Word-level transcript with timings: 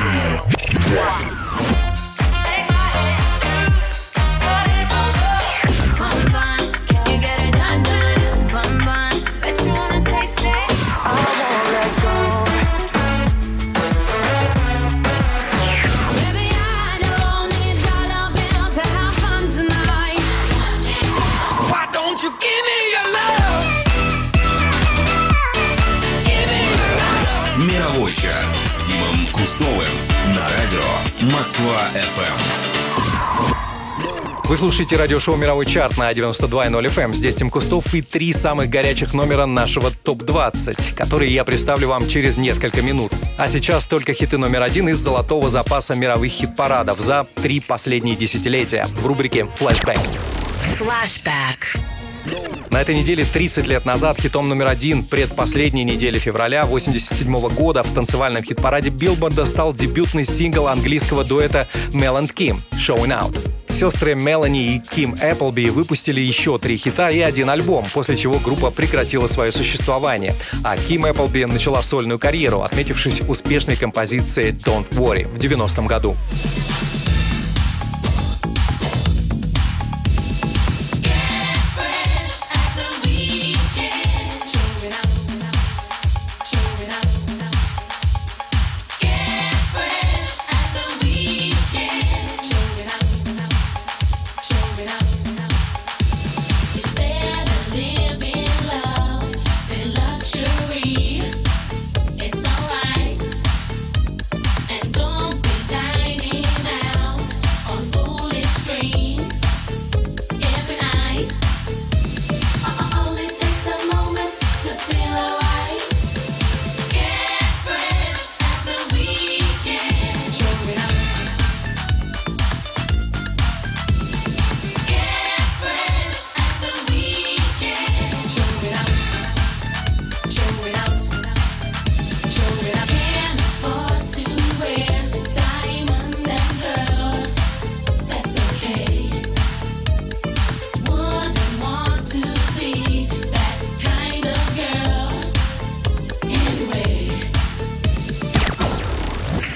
two, 0.00 0.96
one. 0.96 1.39
Мировой 27.60 28.14
чарт 28.14 28.56
с 28.64 28.86
Тимом 28.86 29.26
Кустовым 29.34 29.86
на 30.34 30.48
радио 30.48 31.30
Москва 31.36 31.90
FM. 31.94 32.40
Вы 34.44 34.56
слушаете 34.56 34.96
радиошоу 34.96 35.36
«Мировой 35.36 35.66
чарт» 35.66 35.98
на 35.98 36.10
92.0 36.10 36.70
FM. 36.86 37.12
Здесь 37.12 37.34
Тим 37.34 37.50
Кустов 37.50 37.92
и 37.94 38.00
три 38.00 38.32
самых 38.32 38.70
горячих 38.70 39.12
номера 39.12 39.44
нашего 39.44 39.90
ТОП-20, 39.90 40.94
которые 40.94 41.34
я 41.34 41.44
представлю 41.44 41.88
вам 41.88 42.08
через 42.08 42.38
несколько 42.38 42.80
минут. 42.80 43.12
А 43.36 43.46
сейчас 43.46 43.86
только 43.86 44.14
хиты 44.14 44.38
номер 44.38 44.62
один 44.62 44.88
из 44.88 44.96
золотого 44.96 45.50
запаса 45.50 45.94
мировых 45.94 46.32
хит-парадов 46.32 46.98
за 46.98 47.26
три 47.42 47.60
последние 47.60 48.16
десятилетия 48.16 48.86
в 48.86 49.06
рубрике 49.06 49.46
«Флэшбэк». 49.58 49.98
Flashback. 50.78 51.99
На 52.70 52.80
этой 52.80 52.94
неделе 52.94 53.24
30 53.24 53.66
лет 53.66 53.84
назад 53.84 54.20
хитом 54.20 54.48
номер 54.48 54.68
один 54.68 55.04
предпоследней 55.04 55.84
недели 55.84 56.18
февраля 56.18 56.64
87 56.66 57.48
года 57.48 57.82
в 57.82 57.92
танцевальном 57.92 58.44
хит-параде 58.44 58.90
Билборда 58.90 59.44
стал 59.44 59.74
дебютный 59.74 60.24
сингл 60.24 60.68
английского 60.68 61.24
дуэта 61.24 61.66
Mel 61.88 62.20
and 62.20 62.32
Kim 62.32 62.60
«Showing 62.72 63.08
Out». 63.08 63.38
Сестры 63.72 64.14
Мелани 64.14 64.74
и 64.74 64.78
Ким 64.78 65.14
Эпплби 65.14 65.70
выпустили 65.70 66.20
еще 66.20 66.58
три 66.58 66.76
хита 66.76 67.08
и 67.10 67.20
один 67.20 67.50
альбом, 67.50 67.86
после 67.92 68.16
чего 68.16 68.38
группа 68.38 68.70
прекратила 68.70 69.26
свое 69.26 69.52
существование. 69.52 70.34
А 70.64 70.76
Ким 70.76 71.06
Эпплби 71.06 71.46
начала 71.46 71.80
сольную 71.82 72.18
карьеру, 72.18 72.62
отметившись 72.62 73.22
успешной 73.26 73.76
композицией 73.76 74.50
«Don't 74.50 74.88
Worry» 74.90 75.26
в 75.28 75.38
90-м 75.38 75.86
году. 75.86 76.16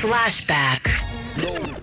Flashback. 0.04 1.03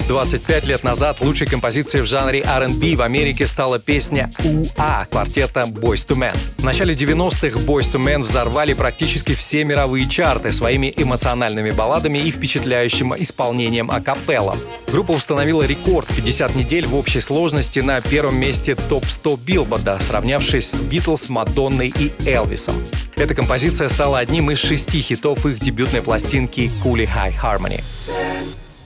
25 0.07 0.65
лет 0.65 0.83
назад 0.83 1.21
лучшей 1.21 1.47
композицией 1.47 2.03
в 2.03 2.05
жанре 2.05 2.41
R&B 2.41 2.95
в 2.95 3.01
Америке 3.01 3.47
стала 3.47 3.79
песня 3.79 4.29
«УА» 4.43 5.07
квартета 5.09 5.61
Boys 5.61 6.05
to 6.07 6.17
Men. 6.17 6.35
В 6.57 6.63
начале 6.63 6.93
90-х 6.93 7.59
Boys 7.59 7.91
to 7.91 7.97
Men 7.97 8.21
взорвали 8.21 8.73
практически 8.73 9.35
все 9.35 9.63
мировые 9.63 10.09
чарты 10.09 10.51
своими 10.51 10.93
эмоциональными 10.95 11.71
балладами 11.71 12.17
и 12.17 12.31
впечатляющим 12.31 13.13
исполнением 13.17 13.89
акапелла. 13.89 14.57
Группа 14.91 15.11
установила 15.11 15.63
рекорд 15.63 16.07
50 16.07 16.55
недель 16.55 16.85
в 16.87 16.95
общей 16.95 17.19
сложности 17.19 17.79
на 17.79 18.01
первом 18.01 18.37
месте 18.37 18.75
топ-100 18.75 19.39
Билборда, 19.45 19.97
сравнявшись 20.01 20.69
с 20.69 20.79
Битлз, 20.81 21.29
Мадонной 21.29 21.87
и 21.97 22.11
Элвисом. 22.25 22.75
Эта 23.15 23.33
композиция 23.33 23.87
стала 23.87 24.19
одним 24.19 24.51
из 24.51 24.59
шести 24.59 25.01
хитов 25.01 25.45
их 25.45 25.59
дебютной 25.59 26.01
пластинки 26.01 26.69
«Coolie 26.83 27.07
High 27.07 27.33
Harmony». 27.41 27.81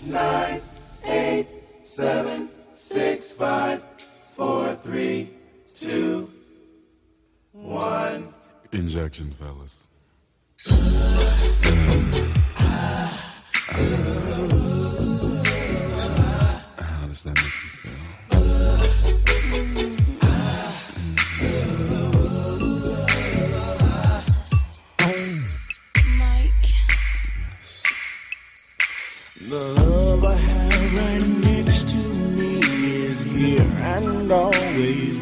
Nine, 0.05 0.61
eight, 1.05 1.47
seven, 1.83 2.49
six, 2.73 3.31
five, 3.31 3.83
four, 4.31 4.75
three, 4.75 5.31
two, 5.73 6.31
one. 7.51 8.33
Injection, 8.71 9.31
fellas. 9.31 9.87
Mm. 10.59 12.25
The 29.47 29.57
love 29.57 30.25
I 30.25 30.33
have 30.33 30.93
right 30.95 31.27
next 31.45 31.87
to 31.89 31.97
me 31.97 32.57
is 33.05 33.15
here 33.19 33.61
and 33.61 34.31
always 34.31 35.14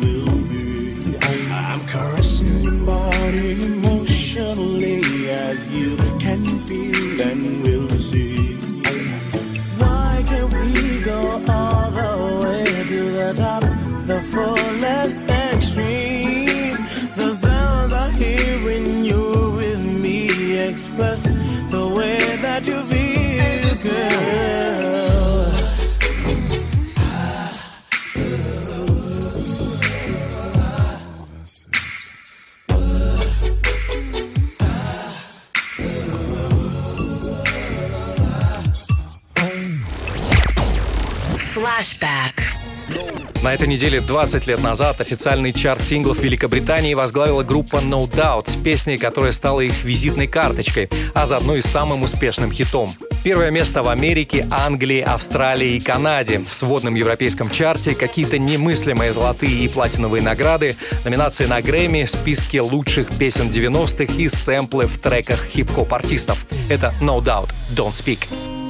Flashback. 41.53 42.41
На 43.43 43.53
этой 43.53 43.67
неделе 43.67 44.01
20 44.01 44.47
лет 44.47 44.63
назад 44.63 45.01
официальный 45.01 45.53
чарт 45.53 45.83
синглов 45.83 46.23
Великобритании 46.23 46.95
возглавила 46.95 47.43
группа 47.43 47.75
No 47.75 48.09
Doubt 48.09 48.49
с 48.49 48.55
песней, 48.55 48.97
которая 48.97 49.31
стала 49.31 49.61
их 49.61 49.83
визитной 49.83 50.25
карточкой, 50.25 50.89
а 51.13 51.27
заодно 51.27 51.55
и 51.55 51.61
самым 51.61 52.01
успешным 52.01 52.51
хитом. 52.51 52.95
Первое 53.23 53.51
место 53.51 53.83
в 53.83 53.89
Америке, 53.89 54.47
Англии, 54.49 55.01
Австралии 55.01 55.75
и 55.75 55.79
Канаде. 55.79 56.39
В 56.39 56.51
сводном 56.51 56.95
европейском 56.95 57.51
чарте 57.51 57.93
какие-то 57.93 58.39
немыслимые 58.39 59.13
золотые 59.13 59.63
и 59.63 59.67
платиновые 59.67 60.23
награды, 60.23 60.75
номинации 61.05 61.45
на 61.45 61.61
Грэмми, 61.61 62.05
списки 62.05 62.57
лучших 62.57 63.15
песен 63.15 63.49
90-х 63.49 64.11
и 64.17 64.27
сэмплы 64.27 64.87
в 64.87 64.97
треках 64.97 65.45
хип-хоп 65.45 65.93
артистов. 65.93 66.47
Это 66.69 66.93
No 66.99 67.21
Doubt, 67.21 67.51
Don't 67.75 67.91
Speak. 67.91 68.62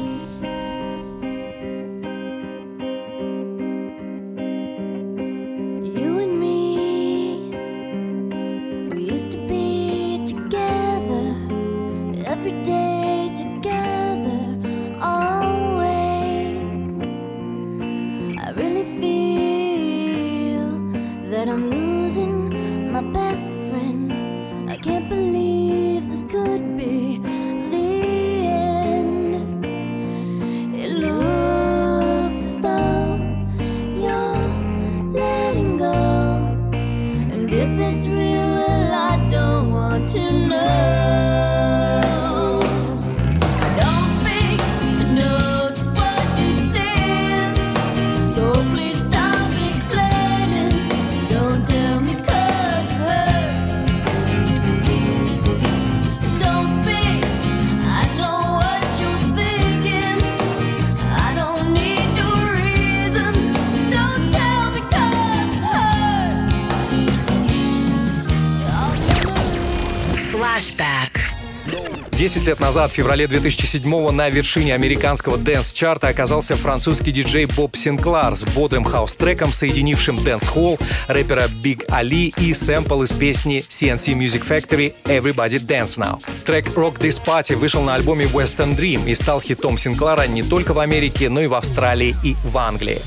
10 72.12 72.46
лет 72.46 72.60
назад, 72.60 72.92
в 72.92 72.94
феврале 72.94 73.28
2007 73.28 74.12
на 74.12 74.30
вершине 74.30 74.75
американского 74.75 75.38
дэнс-чарта 75.38 76.10
оказался 76.10 76.56
французский 76.56 77.12
диджей 77.12 77.46
Боб 77.46 77.75
Синклар 77.75 78.36
с 78.36 78.44
бодрым 78.44 78.84
хаус-треком, 78.84 79.52
соединившим 79.52 80.24
дэнс-холл, 80.24 80.78
рэпера 81.08 81.48
Big 81.48 81.86
Ali 81.88 82.34
и 82.38 82.54
сэмпл 82.54 83.02
из 83.04 83.12
песни 83.12 83.64
CNC 83.68 84.14
Music 84.14 84.48
Factory 84.48 84.94
«Everybody 85.06 85.60
Dance 85.60 85.98
Now». 85.98 86.22
Трек 86.46 86.68
«Rock 86.78 87.00
This 87.00 87.22
Party» 87.24 87.56
вышел 87.56 87.81
на 87.81 87.96
альбоме 87.96 88.25
Western 88.25 88.78
Dream 88.78 89.10
и 89.10 89.16
стал 89.16 89.42
хитом 89.42 89.78
Синклара 89.78 90.28
не 90.28 90.44
только 90.44 90.74
в 90.74 90.80
Америке, 90.80 91.30
но 91.30 91.42
и 91.42 91.48
в 91.48 91.56
Австралии 91.56 92.16
и 92.24 92.36
в 92.44 92.58
Англии. 92.58 93.02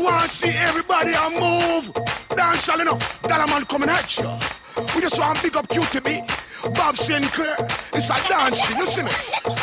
Me 0.00 0.06
want 0.06 0.30
see 0.30 0.56
everybody 0.68 1.14
on 1.14 1.32
move. 1.34 1.92
Dance 2.36 2.68
all 2.68 2.80
enough, 2.80 3.22
that 3.22 3.48
man 3.48 3.64
coming 3.64 3.88
at 3.88 4.16
you. 4.18 4.30
We 4.94 5.00
just 5.02 5.18
want 5.18 5.42
big 5.42 5.56
up 5.56 5.68
QTB. 5.68 6.74
Bob 6.74 6.96
Sinclair, 6.96 7.56
it's 7.92 8.10
a 8.10 8.28
dance 8.28 8.60
thing, 8.66 8.78
you 8.78 8.86
see 8.86 9.02
me? 9.02 9.10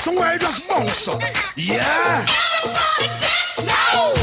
Somewhere 0.01 0.33
you 0.33 0.39
just 0.39 0.67
bounce 0.67 1.07
up. 1.07 1.21
Yeah. 1.55 2.25
Everybody 2.63 3.07
dance 3.19 3.65
now. 3.65 4.16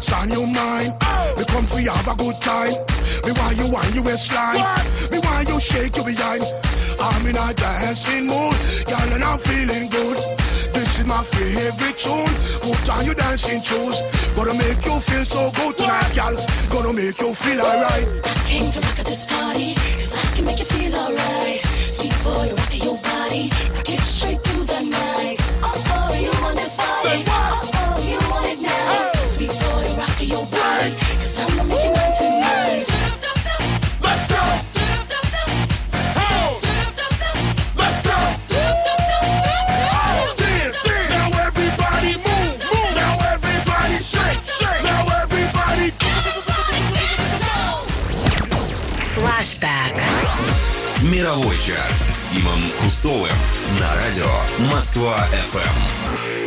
Don't 0.00 0.16
on 0.16 0.30
your 0.30 0.46
mind. 0.46 0.96
We 1.36 1.44
come 1.44 1.64
for 1.64 1.78
you 1.78 1.90
have 1.90 2.08
a 2.08 2.16
good 2.16 2.40
time. 2.40 2.72
Me 3.24 3.32
want 3.36 3.56
you 3.58 3.68
want 3.68 3.94
you 3.94 4.02
waistline. 4.02 4.56
Me 5.12 5.18
want 5.20 5.46
you 5.46 5.60
shake 5.60 5.94
your 5.96 6.06
behind. 6.06 6.40
I'm 6.98 7.26
in 7.26 7.36
a 7.36 7.52
dancing 7.52 8.24
mood, 8.24 8.56
girl, 8.88 9.12
and 9.12 9.22
I'm 9.22 9.38
feeling 9.38 9.90
good. 9.90 10.16
This 10.72 11.00
is 11.00 11.04
my 11.04 11.22
favorite 11.22 11.98
tune. 12.00 12.32
Put 12.64 12.88
on 12.88 13.04
your 13.04 13.14
dancing 13.14 13.60
shoes. 13.60 14.00
Gonna 14.34 14.54
make 14.54 14.80
you 14.86 15.00
feel 15.00 15.24
so 15.24 15.50
good 15.52 15.76
tonight, 15.76 16.16
girl. 16.16 16.36
Gonna 16.72 16.94
make 16.94 17.20
you 17.20 17.34
feel 17.34 17.60
alright. 17.60 18.08
I 18.24 18.32
Came 18.48 18.70
to 18.70 18.80
rock 18.80 18.98
at 19.00 19.04
this 19.04 19.26
party, 19.26 19.74
cause 20.00 20.16
I 20.16 20.34
can 20.34 20.44
make 20.46 20.58
you 20.60 20.64
feel 20.64 20.94
alright. 20.96 21.60
Sweet 21.60 22.16
boy, 22.24 22.48
rock 22.56 22.72
your 22.72 22.96
body, 23.04 23.52
rock 23.76 23.88
it 23.90 24.00
straight 24.00 24.40
through 24.40 24.64
the 24.64 24.80
night. 24.80 25.36
Oh, 25.60 25.76
oh, 25.76 26.16
you 26.16 26.32
want 26.40 26.56
this 26.56 26.78
body? 26.78 27.04
Say 27.04 27.18
what? 27.28 27.52
Oh, 27.52 27.69
your 30.30 30.46
body, 30.46 30.94
cause 31.18 31.40
I'ma 31.42 31.64
make 31.64 31.82
you 31.82 31.90
mine 31.90 32.14
tonight. 32.14 32.86
Let's 34.00 34.26
go. 34.30 34.42
Oh. 36.16 36.60
Let's 37.76 38.00
go. 38.06 38.16
Oh, 39.90 40.34
dance. 40.38 40.86
Now 41.10 41.28
everybody 41.46 42.14
move, 42.26 42.62
move. 42.62 42.94
Now 42.94 43.18
everybody 43.34 43.96
shake, 44.02 44.42
shake. 44.46 44.84
Now 44.84 45.02
everybody. 45.22 45.90
Flashback. 49.14 49.96
Мировой 51.10 51.58
чарт 51.58 52.00
с 52.08 52.30
Тимом 52.30 52.60
Кустовым 52.80 53.36
на 53.80 53.94
радио 53.96 54.30
Москва 54.72 55.26
FM. 55.52 56.39